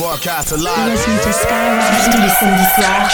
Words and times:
Broadcast 0.00 0.52
live. 0.52 0.98
Tous 1.04 2.22
les 2.22 2.28
samedis 2.30 2.64
soirs. 2.74 3.06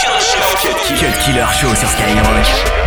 Cut 0.95 1.19
Killer 1.19 1.45
Show 1.51 1.75
sur 1.75 1.89
Skyrock. 1.89 2.86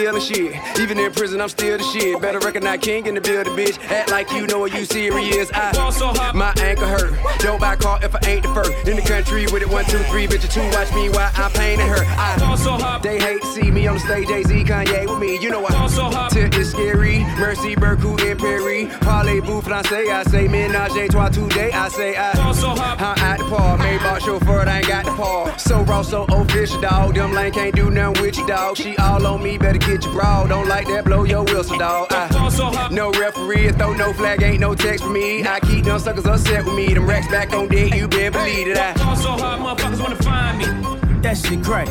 Killing 0.00 0.22
shit. 0.22 0.54
Even 0.78 0.98
in 0.98 1.12
prison, 1.12 1.40
I'm 1.40 1.48
still 1.48 1.76
the 1.76 1.84
shit. 1.84 2.20
Better 2.20 2.38
recognize 2.38 2.80
king 2.80 3.06
in 3.06 3.14
the 3.14 3.20
building, 3.20 3.54
bitch. 3.54 3.78
Act 3.90 4.10
like 4.10 4.32
you 4.32 4.46
know 4.46 4.58
what 4.58 4.72
you 4.72 4.84
serious. 4.84 5.50
I, 5.52 6.32
my 6.34 6.52
ankle 6.62 6.86
hurt. 6.86 7.12
Don't 7.40 7.60
buy 7.60 7.76
car 7.76 7.98
if 8.02 8.14
I 8.14 8.20
ain't 8.26 8.42
the 8.42 8.54
first. 8.54 8.72
In 8.88 8.96
the 8.96 9.02
country 9.02 9.44
with 9.52 9.62
it, 9.62 9.68
one, 9.68 9.84
two, 9.84 9.98
three, 10.10 10.26
bitch, 10.26 10.48
two. 10.50 10.64
Watch 10.76 10.92
me 10.94 11.10
while 11.10 11.30
I'm 11.34 11.50
painting 11.52 11.88
her. 11.88 12.02
I, 12.16 13.00
they 13.02 13.18
hate 13.20 13.42
to 13.42 13.46
see 13.48 13.70
me 13.70 13.86
on 13.86 13.94
the 13.94 14.00
stage, 14.00 14.28
Jay-Z, 14.28 14.64
Kanye 14.64 15.08
with 15.08 15.18
me. 15.18 15.38
You 15.38 15.50
know 15.50 15.66
I, 15.68 16.28
Tip 16.30 16.54
is 16.54 16.70
scary. 16.70 17.20
Mercy, 17.38 17.76
Berkut, 17.76 18.20
and 18.22 18.38
Perry. 18.38 18.86
Parlez-vous, 19.04 19.60
français, 19.60 20.08
I 20.08 20.22
say 20.24 20.48
ménage, 20.48 21.10
trois, 21.10 21.28
today, 21.28 21.72
I 21.72 21.88
say 21.88 22.16
I, 22.16 22.32
I'm 22.32 23.18
at 23.18 23.38
the 23.38 23.44
park. 23.44 23.80
Maybach 23.80 24.20
chauffeur, 24.20 24.66
I 24.66 24.78
ain't 24.78 24.88
got 24.88 25.04
the 25.04 25.12
paw. 25.12 25.54
So 25.56 25.82
raw, 25.82 26.02
so 26.02 26.24
official, 26.24 26.80
dog. 26.80 27.14
Them 27.14 27.32
lane 27.32 27.52
can't 27.52 27.74
do 27.74 27.90
nothing 27.90 28.22
with 28.22 28.38
you, 28.38 28.46
dog. 28.46 28.76
She 28.76 28.96
all 28.96 29.26
on 29.26 29.42
me, 29.42 29.58
better 29.58 29.78
get 29.90 30.04
your 30.04 30.12
bra. 30.12 30.46
Don't 30.46 30.68
like 30.68 30.86
that, 30.88 31.04
blow 31.04 31.24
your 31.24 31.44
whistle, 31.44 31.78
dog. 31.78 32.08
I, 32.10 32.88
no 32.92 33.10
referee, 33.12 33.70
throw 33.72 33.92
no 33.92 34.12
flag, 34.12 34.42
ain't 34.42 34.60
no 34.60 34.74
text 34.74 35.04
for 35.04 35.10
me. 35.10 35.44
I 35.46 35.60
keep 35.60 35.84
them 35.84 35.98
suckers 35.98 36.26
upset 36.26 36.64
with 36.64 36.74
me. 36.74 36.94
Them 36.94 37.08
racks 37.08 37.28
back 37.28 37.52
on 37.52 37.68
deck, 37.68 37.94
you 37.94 38.06
better 38.08 38.30
believe 38.30 38.68
it. 38.68 38.76
I 38.76 38.94
fall 38.94 39.16
so 39.16 39.30
hard, 39.30 39.60
motherfuckers 39.60 40.00
wanna 40.00 40.16
find 40.16 40.58
me. 40.58 41.20
That 41.22 41.36
shit 41.36 41.62
crack. 41.62 41.88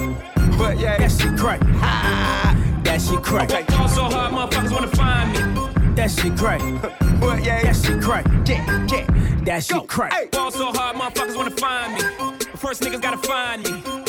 But 0.57 0.79
yeah, 0.79 0.97
that 0.97 1.11
shit 1.11 1.37
crack. 1.37 1.59
That 2.83 3.01
shit 3.01 3.21
crack. 3.21 3.51
Okay. 3.51 3.63
Fall 3.75 3.87
so 3.87 4.03
hard, 4.03 4.33
motherfuckers 4.33 4.71
wanna 4.71 4.87
find 4.87 5.31
me. 5.33 5.95
That 5.95 6.11
shit 6.11 6.37
crack. 6.37 6.61
But 7.19 7.43
yeah, 7.43 7.61
that 7.63 7.75
shit 7.75 8.01
crack. 8.01 8.25
Yeah, 8.47 8.87
yeah. 8.89 9.43
That 9.43 9.61
shit 9.61 9.85
crack. 9.89 10.13
Hey. 10.13 10.27
Fall 10.31 10.51
so 10.51 10.71
hard, 10.71 10.95
motherfuckers 10.95 11.35
wanna 11.35 11.51
find 11.51 11.95
me. 11.95 12.01
First 12.55 12.81
niggas 12.81 13.01
gotta 13.01 13.17
find 13.17 13.61
me. 13.61 14.08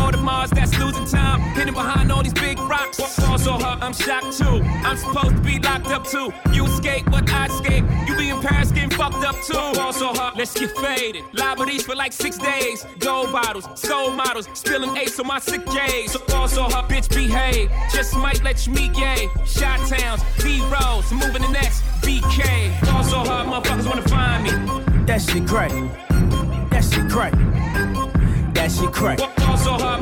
All 0.01 0.11
the 0.11 0.17
Mars 0.17 0.49
that's 0.49 0.77
losing 0.79 1.05
time. 1.05 1.39
Hidden 1.55 1.73
behind 1.73 2.11
all 2.11 2.23
these 2.23 2.33
big 2.33 2.57
rocks. 2.59 2.97
Fall 2.97 3.37
so 3.37 3.53
hard, 3.53 3.83
I'm 3.83 3.93
shocked 3.93 4.37
too. 4.37 4.61
I'm 4.87 4.97
supposed 4.97 5.35
to 5.35 5.41
be 5.41 5.59
locked 5.59 5.87
up 5.87 6.05
too. 6.05 6.33
You 6.51 6.65
escape, 6.65 7.05
but 7.11 7.31
I 7.31 7.45
escape. 7.45 7.85
You 8.07 8.15
be 8.17 8.29
in 8.29 8.41
Paris 8.41 8.71
getting 8.71 8.89
fucked 8.89 9.23
up 9.23 9.35
too. 9.47 9.53
Fall 9.53 9.93
so 9.93 10.13
hard, 10.13 10.37
let's 10.37 10.53
get 10.59 10.71
faded. 10.77 11.23
Liberties 11.33 11.83
for 11.83 11.95
like 11.95 12.13
six 12.13 12.37
days. 12.37 12.85
Gold 12.99 13.31
bottles, 13.31 13.67
soul 13.79 14.11
models, 14.11 14.47
spilling 14.53 14.97
ace 14.97 15.19
on 15.19 15.27
my 15.27 15.39
sick 15.39 15.63
days. 15.65 16.11
So 16.11 16.63
hard, 16.63 16.89
bitch, 16.89 17.07
behave. 17.13 17.69
Just 17.93 18.15
might 18.17 18.43
let 18.43 18.65
you 18.65 18.73
meet 18.73 18.93
gay. 18.93 19.29
Shot 19.45 19.79
towns, 19.87 20.21
B 20.43 20.61
rolls, 20.73 21.11
moving 21.11 21.43
the 21.43 21.49
next 21.49 21.81
BK. 22.01 22.73
Fall 22.85 23.03
so 23.03 23.19
hard, 23.19 23.47
motherfuckers 23.47 23.87
wanna 23.87 24.07
find 24.09 24.43
me. 24.43 24.51
That 25.05 25.21
shit 25.21 25.47
crack. 25.47 25.71
That 26.71 26.83
shit 26.83 27.09
crack. 27.09 27.33
That 28.55 28.71
shit 28.71 28.91
crack. 28.91 29.40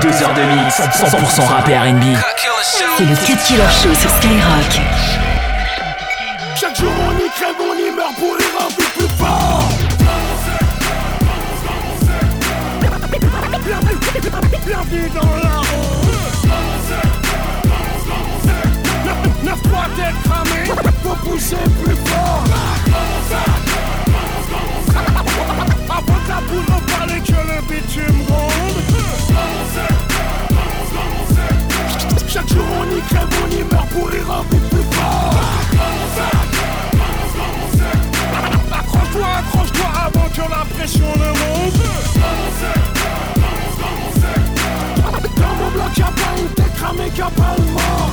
Deux 0.00 0.22
heures 0.22 0.34
de 0.34 0.42
mix, 0.42 0.80
100% 0.80 1.46
rap 1.46 1.68
et 1.68 1.76
R&B. 1.76 2.16
C'est 2.96 3.04
le 3.04 3.14
Cut 3.16 3.36
Killer 3.44 3.62
Show 3.82 3.94
sur 3.94 4.10
Skyrock. 4.10 4.80
Chaque 6.58 6.76
jour 6.76 6.90
on 7.06 7.12
y 7.18 7.28
crève, 7.30 7.54
on 7.60 7.74
y 7.74 7.90
meurt 7.94 8.14
pour 8.14 8.36
les 8.36 8.44
un 8.44 8.70
peu 8.74 8.84
plus 8.96 9.08
fort. 9.18 9.68
Bienvenue 14.66 15.10
dans 15.14 15.36
la 15.36 15.56
rue. 15.60 15.90
Neuf 19.42 19.60
fois 19.68 19.86
tête 19.96 20.18
cramée, 20.24 20.66
faut 21.02 21.28
pousser 21.28 21.56
plus 21.84 21.96
fort. 22.06 22.44
Avant 25.90 26.20
ta 26.26 26.40
boule, 26.48 26.68
on 26.68 26.80
parlait 26.90 27.20
que 27.20 27.32
le 27.32 27.60
bitume 27.68 28.29
jour 32.52 32.64
on 32.80 32.96
y 32.96 33.00
crève, 33.02 33.28
on 33.42 33.50
y 33.50 33.62
meurt 33.72 33.88
pour 33.90 34.08
rire 34.08 34.30
un 34.30 34.44
peu 34.44 34.56
plus 34.56 34.86
fort. 34.92 35.34
Accroche-toi, 38.72 39.26
accroche-toi 39.38 39.88
avant 40.06 40.28
que 40.28 40.40
la 40.40 40.64
pression 40.74 41.10
ne 41.16 41.30
monte. 41.40 41.82
Dans 45.36 45.54
mon 45.58 45.70
bloc 45.70 45.96
y'a 45.96 46.04
pas 46.04 46.32
une 46.38 46.48
tête 46.48 46.74
cramée, 46.76 47.10
y'a 47.16 47.30
pas 47.30 47.54
le 47.56 47.64
mort. 47.72 48.10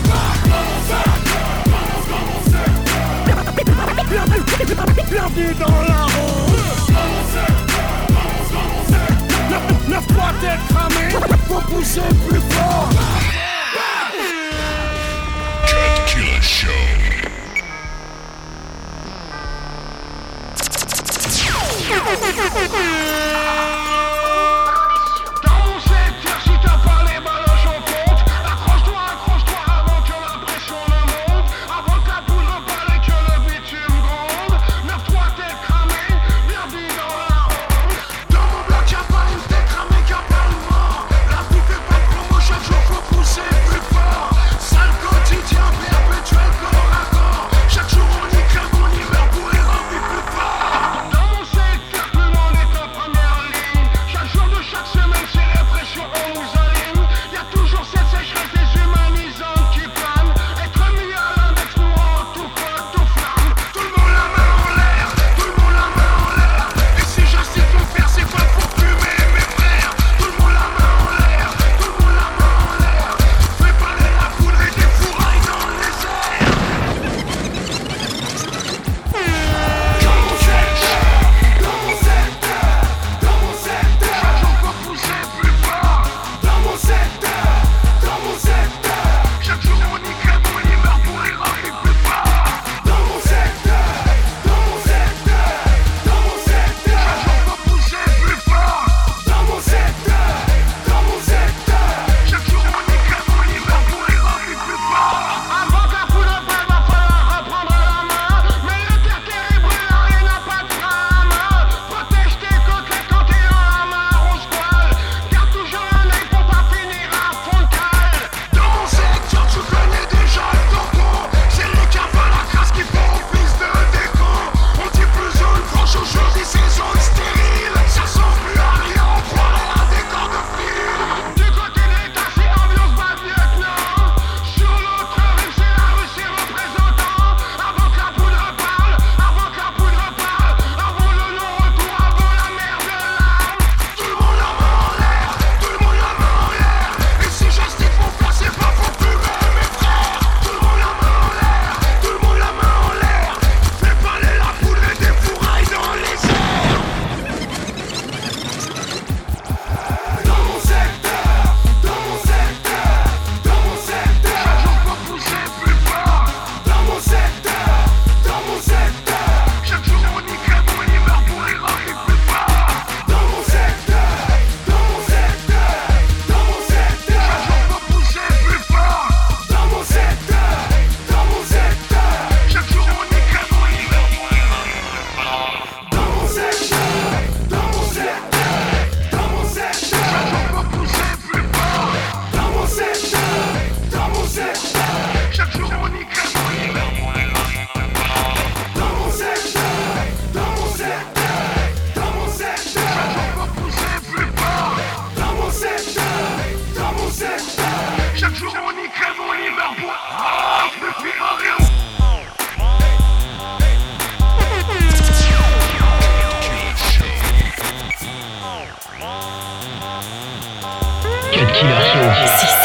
Bienvenue 5.09 5.53
dans 5.59 5.81
la 5.81 6.03
rue. 6.05 6.37
Neuf 9.89 10.05
fois 10.13 10.31
tête 10.41 10.63
cramée, 10.69 11.11
faut 11.47 11.61
pousser 11.73 12.01
plus 12.27 12.41
fort. 12.49 12.89
Killer 16.07 16.41
Show. 16.41 16.97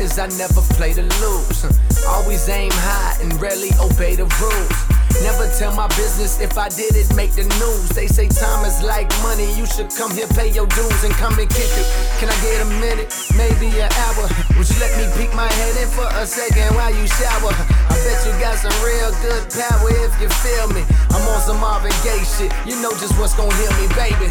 Is 0.00 0.18
I 0.18 0.26
never 0.38 0.62
play 0.78 0.92
to 0.94 1.02
lose. 1.02 1.64
Uh, 1.64 1.72
always 2.08 2.48
aim 2.48 2.70
high 2.72 3.16
and 3.22 3.32
rarely 3.40 3.70
obey 3.80 4.14
the 4.14 4.26
rules. 4.38 4.78
Never 5.22 5.50
tell 5.58 5.74
my 5.74 5.88
business 5.98 6.40
if 6.40 6.56
I 6.56 6.68
did 6.68 6.94
it, 6.94 7.10
make 7.16 7.32
the 7.34 7.42
news. 7.58 7.88
They 7.90 8.06
say 8.06 8.28
time 8.28 8.64
is 8.64 8.82
like 8.82 9.10
money, 9.22 9.50
you 9.58 9.66
should 9.66 9.90
come 9.90 10.12
here, 10.14 10.28
pay 10.28 10.50
your 10.52 10.66
dues, 10.66 11.02
and 11.02 11.12
come 11.14 11.38
and 11.38 11.50
kick 11.50 11.72
it. 11.74 11.86
Can 12.22 12.28
I 12.30 12.36
get 12.38 12.62
a 12.62 12.68
minute, 12.78 13.10
maybe 13.34 13.66
an 13.80 13.90
hour? 14.06 14.30
Would 14.54 14.68
you 14.70 14.78
let 14.78 14.94
me 14.94 15.10
peek 15.18 15.34
my 15.34 15.48
head 15.48 15.74
in 15.82 15.88
for 15.90 16.06
a 16.06 16.26
second 16.26 16.74
while 16.76 16.94
you 16.94 17.06
shower? 17.18 17.50
I 17.90 17.94
bet 18.06 18.22
you 18.22 18.32
got 18.38 18.58
some 18.62 18.74
real 18.84 19.10
good 19.24 19.42
power 19.50 19.90
if 19.90 20.14
you 20.22 20.28
feel 20.44 20.68
me. 20.70 20.86
I'm 21.10 21.26
on 21.26 21.40
some 21.42 21.58
Marvin 21.58 21.94
Gaye 22.06 22.22
shit, 22.22 22.52
you 22.62 22.78
know 22.78 22.92
just 23.02 23.18
what's 23.18 23.34
gonna 23.34 23.54
heal 23.58 23.74
me, 23.82 23.86
baby. 23.98 24.30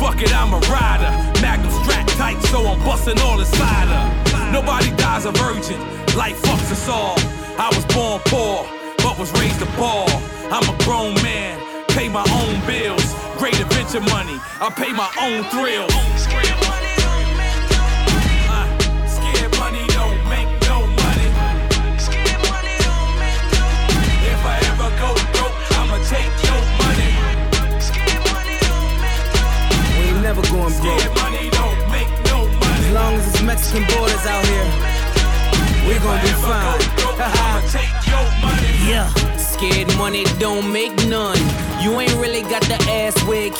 Fuck 0.00 0.20
it, 0.22 0.34
I'm 0.34 0.52
a 0.52 0.60
rider. 0.68 1.10
Magnum 1.40 1.70
strap 1.82 2.06
tight, 2.18 2.40
so 2.50 2.66
I'm 2.66 2.78
busting 2.80 3.18
all 3.20 3.38
inside 3.38 3.88
her. 3.88 4.52
Nobody 4.52 4.90
dies 4.96 5.24
a 5.24 5.32
virgin, 5.32 5.80
life 6.16 6.40
fucks 6.42 6.70
us 6.72 6.88
all. 6.88 7.16
I 7.58 7.68
was 7.74 7.84
born 7.94 8.20
poor, 8.26 8.66
but 8.98 9.18
was 9.18 9.32
raised 9.40 9.62
a 9.62 9.66
ball. 9.76 10.08
I'm 10.50 10.62
a 10.68 10.76
grown 10.84 11.14
man, 11.22 11.58
pay 11.88 12.08
my 12.08 12.24
own 12.40 12.66
bills. 12.66 13.14
Great 13.38 13.58
adventure 13.58 14.00
money, 14.00 14.38
I 14.60 14.70
pay 14.70 14.92
my 14.92 15.10
own 15.20 15.44
thrills. 15.50 16.63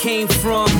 Came 0.05 0.27
from. 0.27 0.74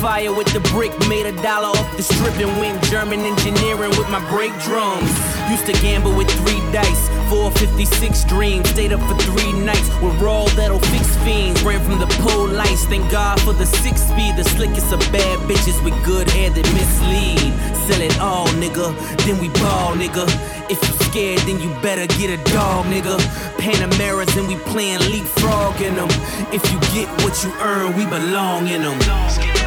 Fire 0.00 0.32
with 0.32 0.46
the 0.52 0.60
brick, 0.70 0.92
made 1.08 1.26
a 1.26 1.32
dollar 1.42 1.74
off 1.74 1.96
the 1.96 2.04
strip 2.04 2.34
and 2.38 2.56
went 2.60 2.80
German 2.84 3.18
engineering 3.20 3.90
with 3.98 4.08
my 4.10 4.22
break 4.30 4.52
drums. 4.62 5.10
Used 5.50 5.66
to 5.66 5.72
gamble 5.82 6.14
with 6.14 6.30
three 6.38 6.60
dice, 6.70 7.08
456 7.28 8.24
dreams. 8.24 8.68
Stayed 8.70 8.92
up 8.92 9.00
for 9.00 9.18
three 9.26 9.52
nights 9.64 9.90
with 10.00 10.14
raw 10.20 10.44
that'll 10.54 10.78
fix 10.78 11.16
fiends. 11.26 11.64
Ran 11.64 11.82
from 11.82 11.98
the 11.98 12.06
police, 12.22 12.84
thank 12.86 13.10
God 13.10 13.40
for 13.40 13.52
the 13.52 13.66
six 13.66 14.02
speed. 14.02 14.36
The 14.36 14.44
slickest 14.44 14.92
of 14.92 15.00
bad 15.10 15.38
bitches 15.50 15.82
with 15.82 15.94
good 16.04 16.30
hair 16.30 16.50
that 16.50 16.68
mislead. 16.78 17.50
Sell 17.90 18.00
it 18.00 18.20
all, 18.20 18.46
nigga, 18.62 18.94
then 19.26 19.40
we 19.40 19.48
ball, 19.58 19.98
nigga. 19.98 20.30
If 20.70 20.78
you 20.78 20.94
scared, 21.10 21.40
then 21.40 21.58
you 21.58 21.74
better 21.82 22.06
get 22.18 22.30
a 22.30 22.38
dog, 22.52 22.86
nigga. 22.86 23.18
Panameras 23.58 24.36
and 24.38 24.46
we 24.46 24.54
playing 24.70 25.00
leapfrog 25.10 25.80
in 25.80 25.96
them. 25.96 26.08
If 26.54 26.62
you 26.70 26.78
get 26.94 27.08
what 27.24 27.42
you 27.42 27.50
earn, 27.58 27.96
we 27.96 28.06
belong 28.06 28.68
in 28.68 28.82
them. 28.82 29.57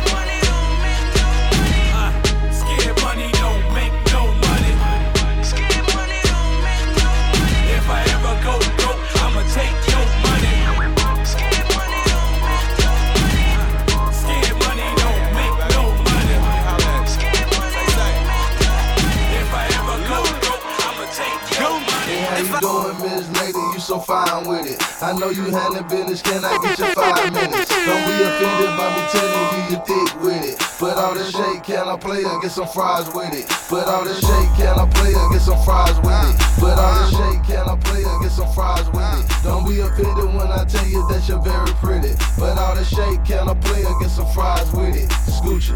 I 25.11 25.13
know 25.19 25.29
you 25.29 25.43
handling 25.51 25.83
business, 25.89 26.21
can 26.21 26.39
I 26.39 26.55
get 26.63 26.79
your 26.79 26.87
five 26.95 27.33
minutes? 27.33 27.67
Don't 27.67 27.99
be 28.07 28.15
offended 28.23 28.71
by 28.79 28.87
me 28.95 29.03
telling 29.11 29.51
you 29.51 29.75
you 29.75 29.79
thick 29.83 30.21
with 30.23 30.45
it. 30.47 30.57
Put 30.79 30.95
all 30.95 31.13
the 31.13 31.25
shake, 31.29 31.63
can 31.65 31.89
I 31.89 31.97
play 31.97 32.23
or 32.23 32.39
get 32.39 32.51
some 32.51 32.69
fries 32.69 33.13
with 33.13 33.33
it? 33.35 33.45
Put 33.67 33.91
all 33.91 34.05
the 34.05 34.15
shake, 34.15 34.51
can 34.55 34.79
I 34.79 34.87
play 34.87 35.13
or 35.13 35.29
get 35.29 35.41
some 35.41 35.59
fries 35.67 35.99
with 35.99 36.31
it? 36.31 36.39
Put 36.63 36.79
all 36.79 36.95
the 36.95 37.11
shake, 37.11 37.43
can 37.43 37.67
I 37.67 37.75
play 37.75 38.05
or 38.05 38.21
get 38.21 38.31
some 38.31 38.53
fries 38.53 38.87
with 38.95 39.19
it? 39.19 39.43
Don't 39.43 39.67
be 39.67 39.81
offended 39.81 40.31
when 40.31 40.47
I 40.47 40.63
tell 40.63 40.87
you 40.87 41.05
that 41.09 41.27
you're 41.27 41.43
very 41.43 41.73
pretty. 41.83 42.15
Put 42.39 42.57
all 42.57 42.73
the 42.73 42.85
shake, 42.85 43.25
can 43.25 43.49
I 43.49 43.53
play 43.55 43.83
or 43.83 43.99
get 43.99 44.11
some 44.11 44.31
fries 44.31 44.71
with 44.71 44.95
it? 44.95 45.09
Scoochie. 45.27 45.75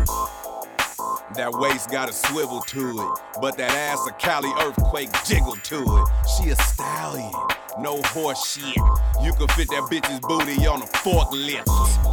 That 1.35 1.51
waist 1.51 1.91
got 1.91 2.07
a 2.07 2.13
swivel 2.13 2.61
to 2.61 3.01
it, 3.01 3.19
but 3.41 3.57
that 3.57 3.71
ass 3.71 3.99
a 4.07 4.13
Cali 4.13 4.53
earthquake 4.61 5.09
jiggle 5.25 5.57
to 5.57 5.83
it. 5.83 6.07
She 6.31 6.51
a 6.51 6.55
stallion, 6.55 7.33
no 7.79 8.01
horse 8.03 8.53
shit. 8.53 8.77
You 9.21 9.33
can 9.33 9.47
fit 9.49 9.69
that 9.69 9.87
bitch's 9.91 10.19
booty 10.21 10.65
on 10.67 10.81
a 10.81 10.85
forklift. 10.85 11.65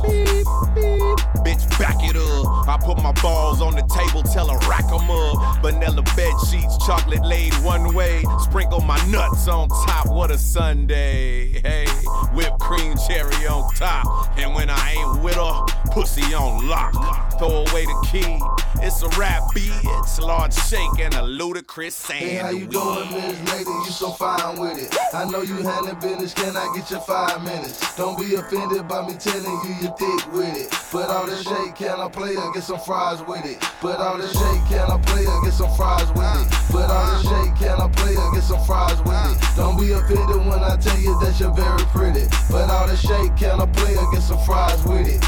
Beep, 0.03 0.47
beep. 0.75 1.19
Bitch, 1.45 1.69
back 1.79 1.97
it 2.01 2.17
up. 2.17 2.69
I 2.69 2.79
put 2.79 3.03
my 3.03 3.13
balls 3.21 3.61
on 3.61 3.75
the 3.75 3.83
table, 3.83 4.23
tell 4.23 4.49
her 4.49 4.59
rack 4.69 4.85
'em 4.85 5.11
up. 5.11 5.61
Vanilla 5.63 6.03
bed 6.17 6.33
sheets, 6.49 6.79
chocolate 6.87 7.25
laid 7.25 7.53
one 7.65 7.95
way. 7.95 8.25
Sprinkle 8.41 8.81
my 8.81 8.99
nuts 9.07 9.49
on 9.49 9.69
top, 9.69 10.07
what 10.07 10.31
a 10.31 10.39
Sunday. 10.39 11.61
Hey, 11.61 11.87
whipped 12.33 12.61
cream 12.61 12.97
cherry 13.09 13.47
on 13.47 13.73
top. 13.75 14.29
And 14.39 14.55
when 14.55 14.71
I 14.71 14.93
ain't 14.93 15.23
with 15.23 15.35
her, 15.35 15.65
pussy 15.91 16.35
on 16.35 16.69
lock. 16.69 16.93
Throw 17.39 17.65
away 17.67 17.87
the 17.87 18.09
key. 18.11 18.41
It's 18.85 19.03
a 19.03 19.09
rap 19.11 19.43
bitch, 19.55 20.21
large 20.21 20.55
shake 20.55 20.99
and 20.99 21.15
a 21.15 21.23
Ludacris 21.23 21.93
sandwich. 21.93 22.31
Hey, 22.31 22.37
how 22.37 22.51
you 22.51 22.67
doing, 22.67 23.13
Miss 23.13 23.53
Lady? 23.53 23.71
You 23.71 23.91
so 23.91 24.11
fine 24.11 24.59
with 24.59 24.79
it. 24.79 24.97
I 25.15 25.25
know 25.25 25.43
you 25.43 25.52
handling 25.61 25.99
business, 26.01 26.33
can 26.33 26.57
I 26.57 26.73
get 26.75 26.91
your 26.91 27.01
five 27.01 27.43
minutes? 27.43 27.97
Don't 27.97 28.19
be 28.19 28.35
offended 28.35 28.89
by 28.89 29.07
me 29.07 29.15
telling 29.15 29.59
you 29.67 29.75
you 29.83 29.91
thick 29.99 30.33
with 30.33 30.57
it. 30.57 30.71
Put 30.91 31.09
all 31.09 31.27
the 31.27 31.37
shake, 31.37 31.75
can 31.75 32.01
I 32.01 32.09
play 32.09 32.37
or 32.37 32.53
get 32.53 32.63
some 32.63 32.81
fries 32.81 33.21
with 33.27 33.45
it? 33.45 33.61
Put 33.81 33.97
all 33.97 34.17
the 34.17 34.29
shake, 34.29 34.65
can 34.69 34.91
I 34.91 34.99
play 35.05 35.27
or 35.27 35.43
get 35.43 35.53
some 35.53 35.75
fries 35.75 36.09
with 36.13 36.41
it? 36.41 36.49
Put 36.71 36.89
all 36.89 37.07
the 37.11 37.23
shake, 37.23 37.57
can 37.57 37.81
I 37.81 37.89
play 37.89 38.17
or 38.17 38.33
get 38.33 38.43
some 38.43 38.65
fries 38.65 38.99
with 39.03 39.37
it? 39.37 39.57
Don't 39.57 39.79
be 39.79 39.93
offended 39.93 40.47
when 40.47 40.63
I 40.63 40.77
tell 40.77 40.99
you 40.99 41.19
that 41.21 41.39
you're 41.39 41.53
very 41.53 41.85
pretty. 41.93 42.27
Put 42.49 42.71
all 42.71 42.87
the 42.87 42.97
shake, 42.97 43.37
can 43.37 43.61
I 43.61 43.67
play 43.67 43.97
or 43.97 44.11
get 44.13 44.23
some 44.23 44.41
fries 44.45 44.83
with 44.85 45.09
it? 45.09 45.21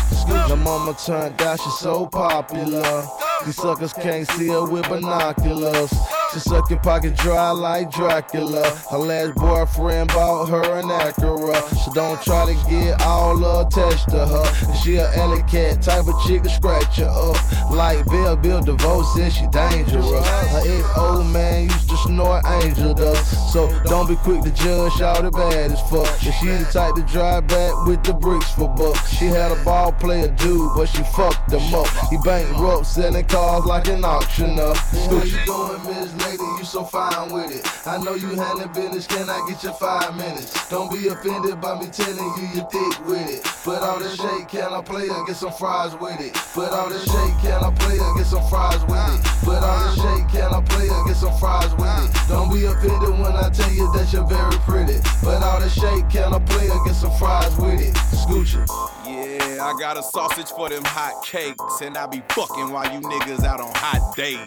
The 0.49 0.57
mama 0.57 0.95
turned 1.05 1.41
out, 1.43 1.61
she's 1.61 1.79
so 1.79 2.07
popular. 2.07 3.05
These 3.45 3.57
suckers 3.57 3.93
can't 3.93 4.27
see 4.29 4.49
her 4.49 4.65
with 4.65 4.89
binoculars. 4.89 5.93
She 6.35 6.41
suck 6.41 6.69
your 6.69 6.81
pocket 6.81 7.17
dry 7.17 7.53
like 7.53 7.93
Dracula. 7.93 8.69
Her 8.91 8.99
last 8.99 9.37
boyfriend 9.37 10.09
bought 10.09 10.47
her 10.47 10.81
an 10.81 10.87
Acura. 10.87 11.55
So 11.85 11.93
don't 11.93 12.21
try 12.23 12.53
to 12.53 12.69
get 12.69 13.01
all 13.03 13.61
attached 13.61 14.09
to 14.09 14.27
her. 14.27 14.75
She 14.83 14.97
a 14.97 15.15
alley 15.15 15.45
cat 15.45 15.81
type 15.81 16.09
of 16.09 16.21
chick 16.27 16.43
to 16.43 16.49
scratch 16.49 16.97
her 16.97 17.07
up. 17.07 17.71
Like 17.71 18.05
Bell, 18.07 18.37
Biv 18.37 18.65
DeVoe 18.65 19.05
said 19.15 19.33
she 19.33 19.47
dangerous. 19.47 20.11
Her 20.51 20.63
ex 20.67 20.99
old 20.99 21.27
man 21.27 21.69
used 21.69 21.89
to 21.91 21.97
snort 21.99 22.34
angel 22.63 22.95
dust. 22.95 23.53
So 23.53 23.69
don't 23.85 24.09
be 24.09 24.17
quick 24.17 24.43
to 24.43 24.51
judge 24.51 25.01
all 25.01 25.23
the 25.23 25.31
bad 25.31 25.73
as 25.73 25.81
fuck. 25.91 26.09
If 26.25 26.35
she 26.37 26.47
the 26.47 26.69
type 26.73 26.95
to 26.95 27.03
drive 27.03 27.47
back 27.47 27.87
with 27.87 28.03
the 28.05 28.13
bricks 28.13 28.51
for 28.53 28.69
bucks. 28.69 29.09
She 29.11 29.27
had 29.27 29.53
a 29.53 29.65
ball 29.65 29.93
player 29.93 30.29
dude, 30.29 30.73
but 30.77 30.87
she 30.87 31.03
fucked 31.17 31.53
him 31.53 31.75
up. 31.75 31.89
He 32.11 32.17
bankrupt 32.19 32.87
selling 32.87 33.25
cars 33.27 33.65
like 33.65 33.89
an 33.89 34.05
auctioneer. 34.05 34.75
What 34.75 35.27
you 35.27 35.39
doing, 35.45 35.83
Miss 35.85 36.13
Lady? 36.25 36.43
You 36.59 36.65
so 36.65 36.85
fine 36.85 37.33
with 37.33 37.51
it. 37.55 37.87
I 37.87 37.99
know 37.99 38.15
you 38.15 38.35
handling 38.35 38.73
business. 38.73 39.07
Can 39.07 39.29
I 39.29 39.45
get 39.49 39.63
your 39.63 39.75
five 39.75 40.17
minutes? 40.17 40.69
Don't 40.69 40.91
be 40.91 41.09
offended 41.09 41.61
by 41.61 41.79
me 41.81 41.87
telling 41.89 42.33
you 42.39 42.49
you 42.55 42.63
thick 42.71 43.07
with 43.07 43.31
it. 43.31 43.45
Put 43.65 43.83
all 43.83 43.99
the 43.99 44.11
shake, 44.17 44.49
can 44.49 44.73
I 44.73 44.83
play 44.83 45.09
or 45.09 45.25
get 45.25 45.37
some 45.37 45.53
fries 45.53 45.95
with 45.97 46.21
it? 46.21 46.35
Put 46.53 46.71
all 46.71 46.89
the 46.89 46.99
shake, 46.99 47.35
can 47.43 47.65
I 47.65 47.71
play 47.75 47.99
or 47.99 48.15
get 48.17 48.27
some 48.27 48.47
fries 48.49 48.81
with 48.85 49.15
it? 49.15 49.25
Put 49.45 49.63
all 49.63 49.79
the 49.85 49.95
shake, 49.97 50.29
can 50.29 50.55
I 50.55 50.61
play 50.63 50.89
or 50.89 51.05
get 51.07 51.17
some 51.17 51.37
fries 51.39 51.73
with 51.75 52.05
it? 52.05 52.29
Don't 52.29 52.44
be 52.53 52.65
offended 52.65 53.11
when 53.11 53.33
I 53.33 53.51
tell 53.51 53.73
you 53.73 53.91
that 53.93 54.13
you're 54.13 54.27
very 54.27 54.57
pretty. 54.67 55.01
Put 55.21 55.43
all 55.43 55.61
the 55.61 55.69
shake, 55.69 56.09
can 56.11 56.35
I 56.35 56.39
play 56.41 56.69
or 56.69 56.85
get 56.85 56.95
some 56.95 57.13
fries 57.19 57.57
with 57.57 57.81
it? 57.81 57.95
Scoochie. 57.95 58.67
Yeah, 59.07 59.65
I 59.65 59.75
got 59.79 59.99
a 59.99 60.03
sausage 60.03 60.49
for 60.49 60.69
them 60.69 60.83
hot 60.85 61.25
cakes, 61.25 61.81
and 61.81 61.97
I 61.97 62.07
be 62.07 62.23
fucking 62.31 62.71
while 62.71 62.93
you 62.93 63.01
niggas 63.01 63.45
out 63.45 63.61
on 63.61 63.73
hot 63.75 64.17
dates. 64.17 64.45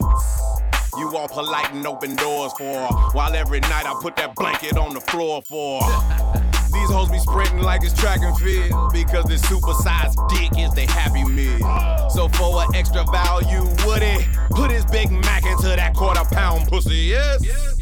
You 0.97 1.15
all 1.15 1.27
polite 1.27 1.71
and 1.73 1.85
open 1.85 2.15
doors 2.15 2.53
for, 2.57 2.87
while 3.13 3.35
every 3.35 3.59
night 3.59 3.85
I 3.85 3.97
put 4.01 4.15
that 4.15 4.35
blanket 4.35 4.77
on 4.77 4.93
the 4.93 5.01
floor 5.01 5.41
for. 5.47 5.81
These 6.73 6.91
hoes 6.91 7.09
be 7.09 7.19
sprinting 7.19 7.61
like 7.61 7.83
it's 7.83 7.93
track 7.93 8.19
and 8.21 8.37
field 8.37 8.91
because 8.91 9.25
this 9.25 9.41
supersized 9.43 10.17
dick 10.29 10.59
is 10.59 10.71
the 10.73 10.85
happy 10.85 11.23
meal. 11.23 12.09
So 12.09 12.27
for 12.29 12.63
an 12.63 12.75
extra 12.75 13.03
value, 13.05 13.63
Woody, 13.85 14.25
put 14.51 14.71
his 14.71 14.85
Big 14.85 15.11
Mac 15.11 15.45
into 15.45 15.67
that 15.67 15.93
quarter 15.95 16.23
pound 16.31 16.67
pussy, 16.67 16.95
yes? 16.95 17.76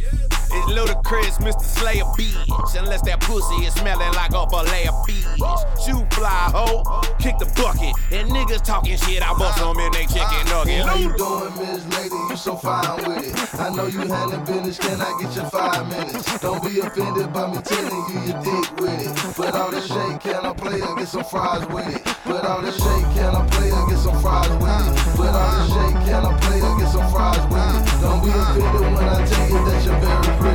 It's 0.68 0.74
Ludacris, 0.74 1.38
Mr. 1.46 1.62
Slayer 1.62 2.04
bitch. 2.18 2.80
Unless 2.80 3.04
that 3.04 3.22
pussy 3.22 3.66
is 3.66 3.74
smelling 3.76 4.12
like 4.14 4.32
a 4.32 4.38
of 4.40 5.06
fish. 5.06 5.26
Shoe 5.86 6.06
fly, 6.12 6.50
ho, 6.54 6.82
kick 7.20 7.38
the 7.38 7.46
bucket. 7.54 7.94
And 8.12 8.30
niggas 8.30 8.64
talking 8.64 8.98
shit, 8.98 9.22
I 9.22 9.34
bust 9.38 9.60
them 9.60 9.78
in 9.78 9.92
they 9.92 10.06
chicken 10.06 10.46
nugget. 10.50 10.86
How 10.86 10.96
you 10.96 11.16
doing, 11.16 11.54
Miss 11.58 11.86
Lady? 11.98 12.16
You 12.30 12.36
so 12.36 12.56
fine 12.56 12.98
with 13.06 13.30
it. 13.30 13.60
I 13.60 13.70
know 13.70 13.86
you 13.86 14.00
handling 14.00 14.44
business. 14.46 14.80
Can 14.80 15.02
I 15.02 15.14
get 15.22 15.36
your 15.36 15.46
five 15.46 15.88
minutes? 15.88 16.40
Don't 16.40 16.64
be 16.64 16.80
offended 16.80 17.32
by 17.32 17.52
me 17.52 17.62
telling 17.62 18.04
you 18.10 18.20
you 18.26 18.34
thick 18.42 18.80
with 18.82 19.06
it. 19.06 19.36
Put 19.36 19.54
all 19.54 19.70
the 19.70 19.82
shake, 19.82 20.20
can 20.22 20.46
I 20.46 20.54
play 20.54 20.82
or 20.82 20.96
get 20.96 21.08
some 21.08 21.24
fries 21.26 21.66
with 21.70 21.96
it? 21.96 22.04
Put 22.26 22.44
all 22.44 22.62
the 22.62 22.72
shake, 22.72 23.08
can 23.14 23.36
I 23.36 23.46
play 23.50 23.70
or 23.70 23.88
get 23.88 24.00
some 24.00 24.20
fries 24.20 24.50
with 24.50 24.66
it? 24.66 25.16
Put 25.16 25.30
all 25.30 25.54
the 25.54 25.66
shake, 25.70 25.98
can 26.10 26.26
I 26.26 26.40
play 26.42 26.62
or 26.62 26.80
get 26.80 26.90
some 26.90 27.10
fries 27.12 27.46
with 27.54 27.70
it? 27.78 28.02
Don't 28.02 28.24
be 28.26 28.32
offended 28.34 28.82
when 28.82 29.10
I 29.10 29.26
tell 29.26 29.48
you 29.50 29.62
that 29.70 29.86
you're 29.86 30.00
very 30.02 30.38
pretty. 30.40 30.55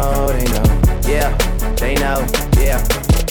They 1.81 1.95
know, 1.95 2.21
yeah. 2.61 2.77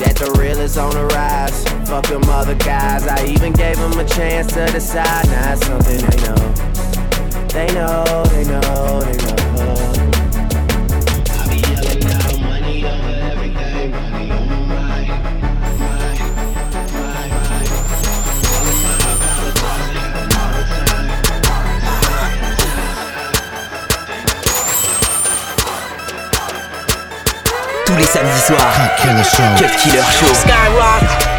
That 0.03 0.17
the 0.19 0.37
real 0.37 0.59
is 0.59 0.77
on 0.77 0.91
the 0.91 1.07
rise. 1.15 1.63
Fuck 1.89 2.09
them 2.09 2.25
other 2.25 2.57
guys. 2.57 3.07
I 3.07 3.25
even 3.27 3.53
gave 3.53 3.77
them 3.77 3.97
a 3.97 4.05
chance 4.05 4.53
to 4.55 4.67
decide. 4.67 5.27
Now 5.27 5.53
it's 5.53 5.65
something. 5.65 6.01
They 6.03 6.17
know, 6.27 7.47
they 7.47 7.73
know, 7.73 8.10
Killer 29.03 29.25
Show. 29.25 29.57
Cut 29.57 29.73
Killer 29.81 30.03
Show. 30.13 30.33
Skyrock. 30.45 31.31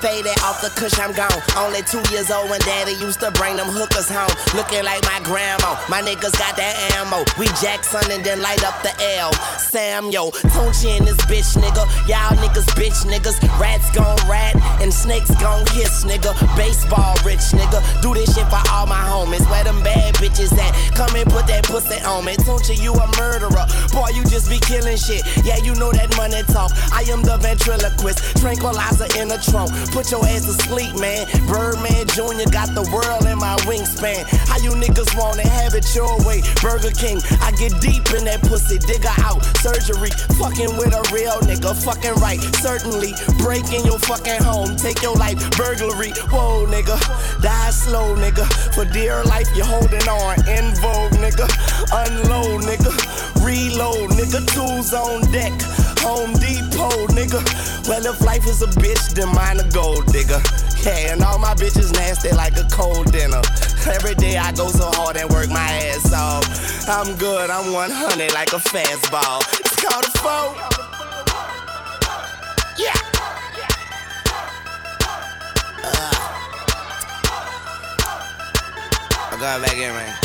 faded 0.00 0.38
off 0.42 0.60
the 0.60 0.70
cush, 0.80 0.98
I'm 0.98 1.12
gone. 1.12 1.30
Only 1.56 1.82
two 1.82 2.02
years 2.10 2.30
old 2.30 2.50
when 2.50 2.60
daddy 2.60 2.92
used 2.92 3.20
to 3.20 3.30
bring 3.32 3.56
them 3.56 3.68
hookers 3.68 4.08
home. 4.08 4.32
Looking 4.56 4.84
like 4.84 5.02
my 5.04 5.20
grandma. 5.22 5.76
My 5.88 6.00
niggas 6.02 6.36
got 6.36 6.56
that 6.56 6.74
ammo. 6.96 7.24
We 7.38 7.46
Jackson 7.60 8.10
and 8.10 8.24
then 8.24 8.40
light 8.40 8.64
up 8.64 8.82
the 8.82 8.92
L. 9.20 9.30
Sam, 9.70 10.10
yo, 10.10 10.32
Tunechi 10.50 10.98
and 10.98 11.06
this 11.06 11.16
bitch, 11.30 11.54
nigga. 11.54 11.86
Y'all 12.10 12.34
niggas, 12.42 12.66
bitch, 12.74 13.06
niggas. 13.06 13.38
Rats 13.60 13.88
gon' 13.94 14.18
rat 14.28 14.56
and 14.82 14.92
snakes 14.92 15.30
gon' 15.38 15.64
hiss, 15.78 16.02
nigga. 16.02 16.34
Baseball 16.56 17.14
rich, 17.24 17.54
nigga. 17.54 17.78
Do 18.02 18.12
this 18.12 18.34
shit 18.34 18.48
for 18.50 18.58
all 18.74 18.86
my 18.86 18.98
homies. 18.98 19.48
Where 19.48 19.62
them 19.62 19.80
bad 19.84 20.14
bitches 20.16 20.50
at? 20.58 20.74
Come 20.96 21.14
and 21.14 21.30
put 21.30 21.46
that 21.46 21.62
pussy 21.70 22.02
on 22.02 22.24
me. 22.24 22.34
Tunechi, 22.42 22.82
you 22.82 22.94
a 22.94 23.06
murderer. 23.14 23.62
Boy, 23.94 24.10
you 24.10 24.24
just 24.26 24.50
be 24.50 24.58
killing 24.58 24.96
shit. 24.96 25.22
Yeah, 25.46 25.58
you 25.62 25.76
know 25.76 25.92
that 25.92 26.10
money 26.16 26.42
talk. 26.50 26.72
I 26.90 27.06
am 27.06 27.22
the 27.22 27.38
ventriloquist. 27.38 28.42
Tranquilizer 28.42 29.06
in 29.22 29.28
the 29.28 29.38
trunk. 29.38 29.70
Put 29.94 30.10
your 30.10 30.26
ass 30.26 30.50
to 30.50 30.54
sleep, 30.66 30.98
man. 30.98 31.30
Birdman 31.46 32.10
Jr. 32.10 32.50
got 32.50 32.74
the 32.74 32.82
world 32.90 33.22
in 33.22 33.38
my 33.38 33.54
wingspan. 33.70 34.26
How 34.50 34.58
you 34.58 34.74
niggas 34.74 35.14
wanna 35.14 35.46
have 35.46 35.78
it 35.78 35.86
your 35.94 36.18
way? 36.26 36.42
Burger 36.58 36.90
King, 36.90 37.22
I 37.38 37.54
get 37.54 37.78
deep 37.78 38.02
in 38.18 38.26
that 38.26 38.42
pussy, 38.42 38.78
digger 38.82 39.14
out. 39.22 39.46
Surgery, 39.60 40.08
fucking 40.40 40.74
with 40.78 40.94
a 40.94 41.04
real 41.12 41.36
nigga, 41.44 41.76
fucking 41.84 42.14
right. 42.14 42.40
Certainly, 42.64 43.12
breaking 43.38 43.84
your 43.84 43.98
fucking 43.98 44.42
home, 44.42 44.74
take 44.74 45.02
your 45.02 45.14
life. 45.16 45.36
Burglary, 45.52 46.12
whoa, 46.32 46.64
nigga. 46.64 46.96
Die 47.42 47.70
slow, 47.70 48.16
nigga. 48.16 48.48
For 48.74 48.86
dear 48.86 49.22
life, 49.24 49.48
you're 49.54 49.66
holding 49.66 50.08
on. 50.08 50.40
In 50.48 50.74
vogue, 50.80 51.12
nigga. 51.20 51.44
Unload, 51.92 52.62
nigga. 52.64 52.88
Reload, 53.44 54.10
nigga. 54.16 54.40
Tools 54.54 54.94
on 54.94 55.30
deck. 55.30 55.52
Home 56.00 56.32
Depot, 56.40 57.06
nigga. 57.12 57.44
Well, 57.86 58.06
if 58.06 58.20
life 58.22 58.46
is 58.46 58.62
a 58.62 58.66
bitch, 58.80 59.12
then 59.12 59.28
mine 59.34 59.60
a 59.60 59.68
gold 59.70 60.06
digger. 60.06 60.40
Yeah, 60.82 61.12
and 61.12 61.22
all 61.22 61.38
my 61.38 61.54
bitches 61.54 61.92
nasty 61.92 62.30
like 62.34 62.56
a 62.56 62.64
cold 62.72 63.12
dinner. 63.12 63.42
Every 63.92 64.14
day 64.14 64.36
I 64.38 64.52
go 64.52 64.68
so 64.68 64.90
hard 64.94 65.16
and 65.16 65.28
work 65.30 65.48
my 65.48 65.60
ass 65.60 66.12
off. 66.12 66.44
I'm 66.88 67.16
good, 67.16 67.50
I'm 67.50 67.72
100 67.72 68.32
like 68.32 68.52
a 68.52 68.56
fastball. 68.56 69.40
It's 69.60 69.76
called 69.76 70.04
a 70.04 70.10
foe. 70.18 70.54
Yeah. 72.78 72.96
Uh. 75.84 76.14
I'm 79.32 79.38
going 79.38 79.62
back 79.62 79.76
in, 79.76 79.92
man. 79.92 80.16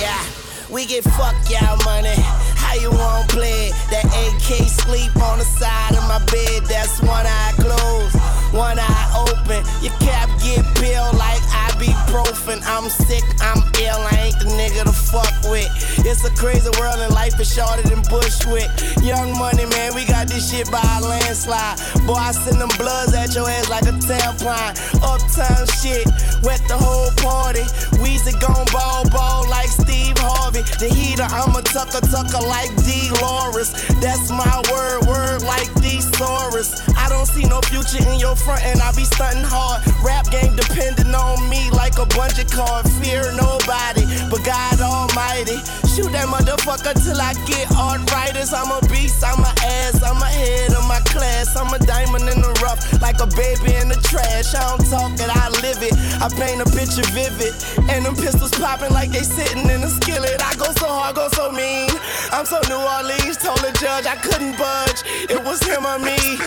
Yeah, 0.00 0.24
we 0.70 0.86
get 0.86 1.04
fuck 1.04 1.36
y'all 1.50 1.76
money. 1.84 2.16
How 2.56 2.74
you 2.74 2.90
want 2.90 3.28
play? 3.28 3.70
That 3.90 4.04
AK 4.06 4.68
sleep 4.68 5.14
on 5.16 5.38
the 5.38 5.44
side 5.44 5.92
of 5.96 6.02
my 6.08 6.18
bed. 6.26 6.64
That's 6.64 7.00
one 7.00 7.26
eye 7.26 7.52
closed, 7.56 8.16
one 8.56 8.78
eye 8.80 9.08
open. 9.28 9.60
Your 9.84 9.92
cap 10.00 10.32
get 10.40 10.64
peeled 10.80 11.14
like 11.20 11.40
ibuprofen. 11.68 12.64
I'm 12.64 12.88
sick, 12.88 13.22
I'm 13.40 13.60
ill. 13.84 14.00
I 14.00 14.32
ain't 14.32 14.38
the 14.40 14.48
nigga 14.56 14.84
to 14.84 14.92
fuck 14.92 15.30
with. 15.52 15.68
It's 16.04 16.24
a 16.24 16.32
crazy 16.34 16.70
world 16.80 16.98
and 16.98 17.12
life 17.12 17.38
is 17.38 17.52
shorter 17.52 17.82
than 17.82 18.00
Bushwick. 18.08 18.72
Young 19.04 19.36
money, 19.38 19.66
man, 19.66 19.94
we 19.94 20.06
got 20.06 20.28
this 20.28 20.50
shit 20.50 20.70
by 20.72 20.80
a 20.80 21.04
landslide. 21.04 21.78
Boy, 22.06 22.16
I 22.16 22.32
send 22.32 22.60
them 22.60 22.72
bloods 22.80 23.12
at 23.14 23.34
your 23.34 23.48
ass 23.48 23.68
like 23.68 23.84
a 23.84 23.94
tampon. 24.00 24.72
Uptown 25.04 25.66
shit, 25.78 26.08
wet 26.42 26.64
the 26.66 26.80
whole 26.80 27.12
party. 27.20 27.64
Weezy 28.00 28.32
gon' 28.40 28.66
ball 28.72 29.04
ball 29.10 29.48
like 29.50 29.68
Steve 29.68 30.16
Harvey. 30.18 30.62
The 30.80 30.88
heater, 30.88 31.28
I'm 31.28 31.54
a 31.54 31.62
tucker 31.62 32.00
tucker 32.00 32.40
like 32.40 32.72
D. 32.88 33.12
Loris. 33.20 33.70
That's 34.00 34.30
my 34.30 34.62
word, 34.72 35.06
word 35.06 35.42
like 35.42 35.68
thesaurus. 35.84 36.80
Don't 37.26 37.42
see 37.42 37.48
no 37.48 37.60
future 37.62 37.98
in 38.12 38.20
your 38.20 38.36
front, 38.36 38.62
and 38.62 38.80
I 38.80 38.92
be 38.92 39.02
stunting 39.02 39.42
hard. 39.42 39.82
Rap 40.04 40.30
game 40.30 40.54
depending 40.54 41.10
on 41.14 41.48
me 41.50 41.70
like 41.72 41.98
a 41.98 42.06
bunch 42.06 42.38
of 42.38 42.46
cards. 42.50 42.86
Fear 43.02 43.34
nobody 43.34 44.06
but 44.30 44.44
God 44.46 44.78
Almighty. 44.78 45.58
Shoot 45.90 46.12
that 46.14 46.30
motherfucker 46.30 46.94
till 46.94 47.18
I 47.18 47.34
get 47.48 47.66
arthritis. 47.74 48.52
I'm 48.52 48.70
a 48.70 48.78
beast, 48.86 49.24
I'm 49.24 49.42
a 49.42 49.50
ass, 49.58 50.02
I'm 50.06 50.22
a 50.22 50.28
head 50.30 50.70
of 50.70 50.86
my 50.86 51.00
class. 51.10 51.56
I'm 51.56 51.72
a 51.74 51.78
diamond 51.82 52.30
in 52.30 52.38
the 52.42 52.52
rough, 52.62 52.78
like 53.02 53.18
a 53.18 53.26
baby 53.26 53.74
in 53.74 53.88
the 53.88 53.98
trash. 54.06 54.54
I 54.54 54.62
don't 54.76 54.86
talk 54.86 55.18
it, 55.18 55.26
I 55.26 55.50
live 55.66 55.82
it. 55.82 55.98
I 56.22 56.30
paint 56.30 56.62
a 56.62 56.68
picture 56.70 57.06
vivid, 57.10 57.58
and 57.90 58.06
them 58.06 58.14
pistols 58.14 58.54
popping 58.54 58.92
like 58.92 59.10
they 59.10 59.26
sitting 59.26 59.66
in 59.66 59.82
a 59.82 59.90
skillet. 59.90 60.38
I 60.38 60.54
go 60.54 60.70
so 60.78 60.86
hard, 60.86 61.16
go 61.16 61.26
so 61.34 61.50
mean. 61.50 61.90
I'm 62.30 62.46
so 62.46 62.60
New 62.70 62.78
Orleans, 62.78 63.34
told 63.38 63.58
the 63.66 63.74
judge 63.82 64.06
I 64.06 64.14
couldn't 64.14 64.54
budge. 64.58 65.02
It 65.26 65.42
was 65.42 65.58
him 65.66 65.86
or 65.86 65.98
me. 65.98 66.38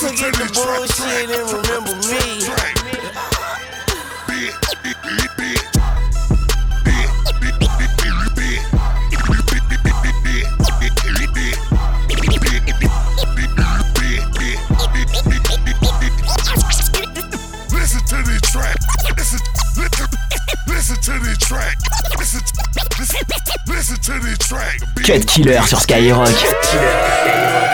Forget 0.00 0.32
the 0.32 0.48
bullshit 0.54 1.28
and 1.28 1.44
remember 1.52 1.92
me. 2.08 2.40
Listen 17.70 18.00
to 18.06 18.16
this 18.24 18.40
track. 18.50 18.76
Listen, 19.18 19.40
listen, 19.76 20.08
listen 20.66 20.96
to 20.96 21.12
this 21.18 21.38
track. 21.38 21.76
Listen, 22.18 22.40
listen, 22.98 23.20
listen 23.66 23.96
to 24.00 24.18
this 24.20 24.38
track. 24.38 24.80
Cut 25.04 25.26
Killer 25.26 25.62
sur 25.66 25.78
Skyrock. 25.78 26.28
Jeans, 26.28 26.56
can 26.72 27.69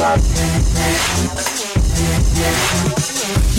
You 0.00 0.06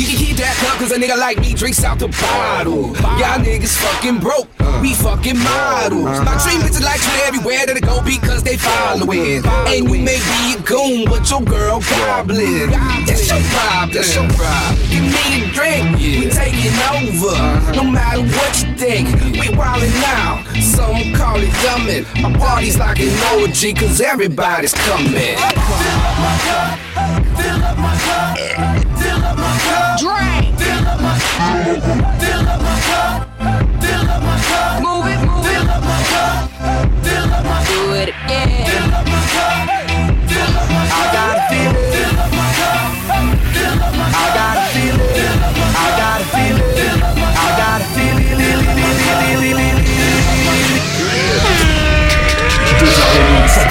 can 0.07 0.17
keep 0.17 0.37
that 0.37 0.57
cup 0.57 0.79
cause 0.79 0.91
a 0.91 0.97
nigga 0.97 1.15
like 1.15 1.37
me 1.37 1.53
drinks 1.53 1.83
out 1.83 1.99
the 1.99 2.07
bottle. 2.07 2.97
Y'all 3.21 3.37
niggas 3.37 3.77
fucking 3.77 4.17
broke, 4.17 4.49
we 4.81 4.95
fucking 4.95 5.37
models. 5.37 6.07
Uh-huh. 6.09 6.25
My 6.25 6.33
treat 6.41 6.57
bitches 6.65 6.81
like 6.81 6.99
Clay 6.99 7.21
everywhere 7.29 7.67
that 7.67 7.77
I 7.77 7.79
go 7.79 8.01
because 8.01 8.41
they 8.41 8.57
following. 8.57 9.45
And 9.69 9.85
you 9.85 10.01
may 10.01 10.17
be 10.17 10.57
a 10.57 10.61
goon, 10.65 11.05
but 11.05 11.29
your 11.29 11.45
girl 11.45 11.79
goblin. 11.81 12.73
That's 13.05 13.29
your 13.29 13.37
problem, 13.53 13.93
that's 13.93 14.15
your 14.17 14.25
problem. 14.33 14.81
Give 14.89 15.05
me 15.05 15.45
a 15.45 15.53
drink, 15.53 15.93
we 16.01 16.25
taking 16.25 16.73
over. 16.89 17.37
No 17.77 17.85
matter 17.85 18.25
what 18.33 18.51
you 18.65 18.73
think, 18.81 19.13
we 19.37 19.53
wildin' 19.53 19.93
out. 20.09 20.41
Some 20.71 21.13
call 21.13 21.35
it 21.37 21.49
yummin'. 21.63 22.05
My 22.21 22.31
party's 22.37 22.77
like 22.77 22.99
an 23.01 23.11
orgy, 23.41 23.73
cause 23.73 23.99
everybody's 23.99 24.73
coming. 24.73 25.11
Fill 25.11 25.43
up 25.43 26.17
my 26.17 26.37
cup, 26.47 26.79
fill 27.37 27.63
up 27.63 27.77
my 27.77 27.95
cup, 28.07 28.37
fill 28.97 29.23
up 29.23 29.37
my 29.37 29.57
cup. 29.67 29.99
Drink! 29.99 30.59
Fill 30.59 30.87
up 30.87 31.01
my 31.01 31.19
cup, 31.19 32.21
fill 32.21 32.47
up 32.47 32.61
my 32.61 32.79
cup. 32.87 33.10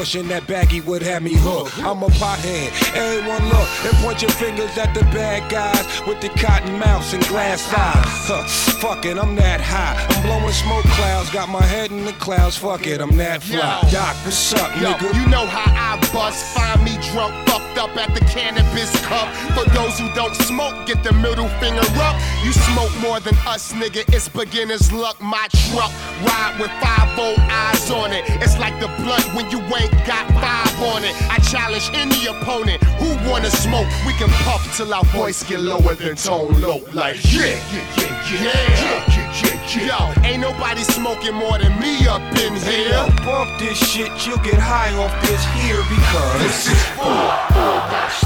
That 0.00 0.16
little 0.16 0.16
push 0.16 0.16
in 0.16 0.28
that 0.28 0.42
baggie 0.46 0.84
would 0.86 1.02
have 1.02 1.22
me 1.22 1.34
hooked. 1.34 1.78
I'm 1.78 2.02
a 2.02 2.08
pothead. 2.08 2.70
Everyone 2.94 3.44
look 3.48 3.68
and 3.84 3.94
point 4.02 4.22
your 4.22 4.30
fingers 4.30 4.76
at 4.78 4.94
the 4.94 5.02
bad 5.12 5.50
guys 5.50 5.84
with 6.06 6.20
the 6.20 6.28
cotton 6.40 6.78
mouths 6.78 7.12
and 7.12 7.26
glass 7.28 7.62
eyes. 7.72 8.04
Huh, 8.26 8.44
fuck 8.80 9.04
it, 9.04 9.18
I'm 9.18 9.34
that 9.36 9.60
high. 9.60 9.96
I'm 10.08 10.22
blowing 10.22 10.52
smoke 10.52 10.84
clouds, 10.96 11.30
got 11.30 11.48
my 11.48 11.62
head 11.62 11.90
in 11.90 12.04
the 12.04 12.12
clouds. 12.14 12.56
Fuck 12.56 12.86
it, 12.86 13.00
I'm 13.00 13.16
that 13.16 13.42
fly. 13.42 13.80
Yo. 13.84 13.90
Doc, 13.90 14.16
what's 14.24 14.52
up, 14.54 14.70
Yo, 14.80 14.92
nigga? 14.92 15.14
you 15.14 15.28
know 15.28 15.46
how 15.46 15.68
I 15.68 16.00
bust. 16.12 16.56
Find 16.56 16.82
me 16.84 16.96
drunk, 17.12 17.34
fucked 17.48 17.78
up 17.78 17.96
at 17.96 18.14
the 18.14 18.24
cannabis 18.26 18.90
cup. 19.06 19.28
For 19.56 19.68
those 19.70 19.98
who 19.98 20.12
don't 20.14 20.34
smoke, 20.34 20.86
get 20.86 21.02
the 21.02 21.12
middle 21.12 21.48
finger 21.60 21.86
up. 22.00 22.16
You 22.44 22.52
smoke 22.52 22.92
more 23.00 23.20
than 23.20 23.34
us, 23.46 23.72
nigga. 23.72 24.04
It's 24.14 24.28
beginner's 24.28 24.92
luck. 24.92 25.20
My 25.20 25.46
truck 25.52 25.92
ride 26.24 26.56
with 26.60 26.70
five 26.80 27.18
old 27.18 27.38
eyes 27.50 27.90
on 27.90 28.12
it. 28.12 28.24
It's 28.42 28.58
like 28.58 28.78
the 28.80 28.88
blunt 29.02 29.26
when 29.34 29.50
you 29.50 29.60
ain't 29.76 29.89
got 30.06 30.26
five 30.40 30.74
on 30.82 31.04
it. 31.04 31.14
I 31.30 31.38
challenge 31.38 31.90
any 31.94 32.26
opponent 32.26 32.82
who 33.00 33.08
wanna 33.28 33.50
smoke. 33.50 33.88
We 34.06 34.12
can 34.14 34.28
puff 34.44 34.62
till 34.76 34.92
our 34.92 35.04
voice 35.06 35.42
get 35.42 35.60
lower 35.60 35.94
than 35.94 36.16
Tone 36.16 36.60
Loc. 36.60 36.94
Like 36.94 37.16
yeah, 37.32 37.58
yeah, 37.72 37.96
yeah, 37.96 38.32
yeah, 38.32 38.42
yeah, 38.42 39.04
yeah, 39.08 39.26
yeah. 39.42 39.60
Yo, 39.70 40.22
ain't 40.24 40.40
nobody 40.40 40.82
smoking 40.82 41.34
more 41.34 41.56
than 41.58 41.78
me 41.78 42.06
up 42.08 42.20
in 42.42 42.56
here. 42.56 42.90
Yo, 42.90 43.06
bump 43.24 43.50
this 43.60 43.78
shit, 43.78 44.10
you'll 44.26 44.38
get 44.38 44.58
high 44.58 44.90
off 44.98 45.14
this 45.22 45.44
here 45.62 45.78
because 45.86 46.42
This 46.42 46.66
is 46.74 46.80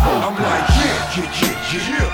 I'm 0.01 0.35
like, 0.41 0.69
yeah, 0.81 1.21
yeah, 1.21 1.29
yeah, 1.41 1.89
yeah, 1.89 2.14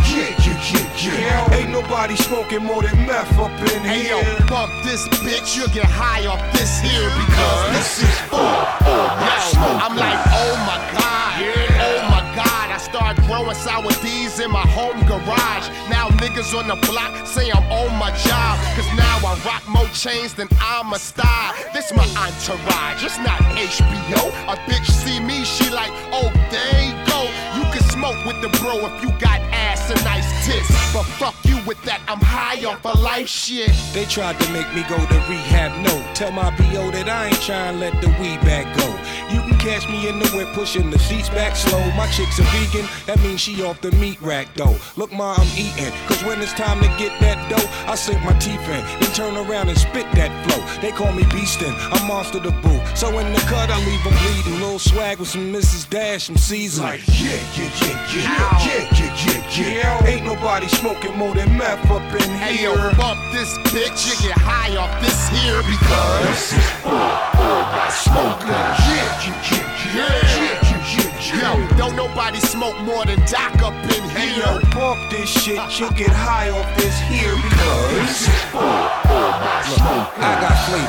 yeah. 1.04 1.54
Ain't 1.54 1.70
nobody 1.70 2.16
smoking 2.16 2.64
more 2.64 2.82
than 2.82 2.96
meth 3.06 3.38
up 3.38 3.50
in 3.72 3.82
Hey 3.82 4.04
here. 4.04 4.22
yo, 4.22 4.46
bump 4.46 4.72
this 4.84 5.08
bitch, 5.24 5.56
you'll 5.56 5.68
get 5.68 5.86
high 5.86 6.26
off 6.26 6.40
this 6.52 6.80
here 6.80 7.08
because 7.20 7.62
this 7.76 8.02
is 8.02 8.16
full. 8.28 8.38
Oh, 8.40 9.08
Yo, 9.54 9.60
I'm 9.84 9.96
like, 9.96 10.18
oh 10.32 10.54
my 10.66 10.78
god, 10.92 11.40
yeah. 11.40 11.86
oh 11.86 12.00
my 12.10 12.22
god. 12.36 12.70
I 12.70 12.78
start 12.78 13.16
growing 13.28 13.54
sour 13.54 13.90
D's 14.02 14.40
in 14.40 14.50
my 14.50 14.66
home 14.66 14.98
garage. 15.06 15.66
Now 15.90 16.08
niggas 16.22 16.54
on 16.58 16.68
the 16.68 16.76
block 16.86 17.26
say 17.26 17.50
I'm 17.50 17.64
on 17.70 17.92
my 17.98 18.10
job. 18.24 18.58
Cause 18.76 18.88
now 18.96 19.16
I 19.26 19.38
rock 19.44 19.62
more 19.68 19.88
chains 19.92 20.34
than 20.34 20.48
I'm 20.60 20.92
a 20.92 20.98
star. 20.98 21.52
This 21.74 21.92
my 21.94 22.04
entourage, 22.16 23.04
it's 23.04 23.18
not 23.18 23.40
HBO. 23.58 24.30
A 24.48 24.56
bitch 24.68 24.86
see 24.90 25.20
me, 25.20 25.44
she 25.44 25.68
like, 25.70 25.90
oh, 26.12 26.30
there 26.50 26.82
you 26.84 26.94
go. 27.06 27.20
Smoke 28.00 28.24
with 28.24 28.40
the 28.40 28.48
bro 28.60 28.78
if 28.86 29.02
you 29.02 29.10
got 29.18 29.42
ass 29.52 29.90
and 29.90 30.02
nice 30.04 30.46
tits. 30.46 30.70
But 30.94 31.04
fuck 31.04 31.39
you 31.50 31.58
with 31.66 31.82
that, 31.82 32.00
I'm 32.06 32.20
high 32.22 32.64
off 32.64 32.86
of 32.86 33.00
life 33.00 33.28
shit. 33.28 33.72
They 33.92 34.04
tried 34.04 34.38
to 34.40 34.52
make 34.52 34.70
me 34.74 34.82
go 34.88 34.96
to 34.96 35.18
rehab. 35.28 35.72
No, 35.84 35.94
tell 36.14 36.30
my 36.30 36.50
BO 36.56 36.90
that 36.94 37.08
I 37.08 37.26
ain't 37.26 37.42
trying 37.42 37.74
to 37.74 37.80
let 37.80 37.94
the 38.00 38.08
weed 38.20 38.40
back 38.46 38.66
go. 38.78 38.86
You 39.34 39.40
can 39.42 39.58
catch 39.58 39.88
me 39.88 40.08
in 40.08 40.18
the 40.18 40.28
whip 40.30 40.48
pushing 40.54 40.90
the 40.90 40.98
seats 40.98 41.28
back 41.30 41.56
slow. 41.56 41.82
My 41.92 42.06
chick's 42.10 42.38
a 42.38 42.46
vegan, 42.54 42.86
that 43.06 43.18
means 43.20 43.40
she 43.40 43.62
off 43.62 43.80
the 43.80 43.90
meat 43.92 44.20
rack 44.22 44.48
though. 44.54 44.76
Look, 44.96 45.12
ma, 45.12 45.34
I'm 45.34 45.50
eating. 45.58 45.92
Cause 46.06 46.22
when 46.24 46.40
it's 46.40 46.52
time 46.52 46.80
to 46.80 46.88
get 46.98 47.18
that 47.20 47.38
dough, 47.50 47.70
I 47.90 47.94
sink 47.94 48.22
my 48.22 48.34
teeth 48.38 48.62
in, 48.68 48.82
then 49.00 49.10
turn 49.12 49.36
around 49.36 49.68
and 49.68 49.78
spit 49.78 50.06
that 50.12 50.30
flow. 50.46 50.60
They 50.80 50.92
call 50.92 51.12
me 51.12 51.24
Beastin', 51.34 51.74
I'm 51.92 52.06
monster 52.06 52.38
the 52.38 52.52
boo. 52.62 52.80
So 52.94 53.18
in 53.18 53.32
the 53.32 53.40
cut, 53.48 53.70
I 53.70 53.78
leave 53.86 54.02
them 54.04 54.14
bleeding. 54.22 54.60
Little 54.60 54.78
swag 54.78 55.18
with 55.18 55.28
some 55.28 55.52
Mrs. 55.52 55.88
Dash, 55.88 56.24
some 56.24 56.36
season. 56.36 56.84
Like, 56.84 57.00
yeah, 57.08 57.40
yeah, 57.56 57.70
yeah, 57.80 58.14
yeah, 58.14 58.58
yeah, 58.66 58.88
yeah, 58.92 59.50
yeah, 59.56 59.74
yeah. 59.74 60.06
Ain't 60.06 60.26
nobody 60.26 60.68
smoking 60.68 61.16
more 61.16 61.34
than 61.34 61.39
meth 61.46 61.90
up 61.90 62.02
in 62.14 62.30
Hey 62.38 62.56
here. 62.56 62.70
yo, 62.74 62.90
bump 62.96 63.20
this 63.32 63.58
bitch, 63.72 64.06
you 64.08 64.28
get 64.28 64.36
high 64.38 64.76
off 64.76 64.90
this 65.00 65.28
here 65.28 65.62
because 65.62 66.26
this 66.28 66.52
is 66.52 66.70
full, 66.82 66.90
full 67.36 67.62
by 67.72 67.88
smoking. 67.90 68.48
Yeah, 68.50 69.24
yeah, 69.24 69.38
yeah, 69.54 69.94
yeah, 69.94 70.64
yeah. 70.64 71.54
Yo, 71.54 71.76
don't 71.76 71.94
nobody 71.96 72.40
smoke 72.40 72.78
more 72.82 73.04
than 73.04 73.18
Doc 73.26 73.62
up 73.62 73.74
in 73.84 74.02
Hey 74.10 74.34
here. 74.34 74.44
yo, 74.44 74.60
bump 74.74 74.98
this 75.10 75.28
shit, 75.30 75.60
you 75.78 75.90
get 75.92 76.10
high 76.10 76.50
off 76.50 76.66
this 76.76 76.98
here 77.06 77.34
because 77.36 77.90
this 78.02 78.28
is 78.28 78.34
full, 78.50 78.60
full 79.06 79.30
by 79.38 79.62
smoking. 79.62 80.24
I 80.24 80.40
got 80.40 80.56
flavor. 80.66 80.88